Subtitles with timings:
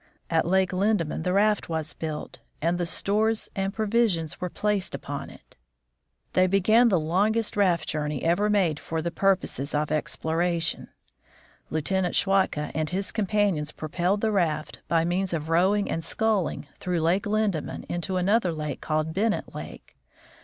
[0.31, 4.15] At Lake Lindeman the raft was built, and the stores LIEUTENANT SCHWATKA IN ALASKA 97
[4.15, 5.57] and provisions were placed upon it.
[6.33, 10.87] Then began the longest raft journey ever made for purposes of exploration.
[11.69, 17.01] Lieutenant Schwatka and his companions propelled the raft, by means of rowing and sculling, through
[17.01, 19.97] Lake Linde man into another lake called Bennett lake.